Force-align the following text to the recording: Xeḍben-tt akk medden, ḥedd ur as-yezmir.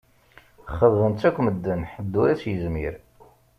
Xeḍben-tt 0.77 1.27
akk 1.27 1.37
medden, 1.41 1.81
ḥedd 1.91 2.13
ur 2.21 2.27
as-yezmir. 2.33 2.93